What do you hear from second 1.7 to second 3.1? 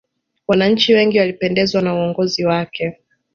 na uongozi wake